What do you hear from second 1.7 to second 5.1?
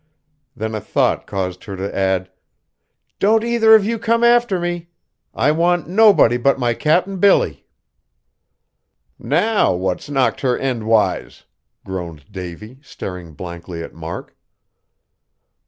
to add, "Don't either of you come after me!